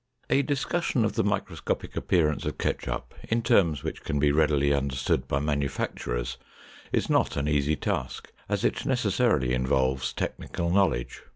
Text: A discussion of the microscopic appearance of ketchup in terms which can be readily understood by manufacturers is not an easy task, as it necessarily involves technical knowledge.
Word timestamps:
A 0.31 0.41
discussion 0.41 1.05
of 1.05 1.13
the 1.13 1.23
microscopic 1.23 1.95
appearance 1.95 2.43
of 2.47 2.57
ketchup 2.57 3.13
in 3.29 3.43
terms 3.43 3.83
which 3.83 4.03
can 4.03 4.17
be 4.17 4.31
readily 4.31 4.73
understood 4.73 5.27
by 5.27 5.39
manufacturers 5.39 6.37
is 6.91 7.07
not 7.07 7.37
an 7.37 7.47
easy 7.47 7.75
task, 7.75 8.31
as 8.49 8.65
it 8.65 8.83
necessarily 8.83 9.53
involves 9.53 10.11
technical 10.11 10.71
knowledge. 10.71 11.21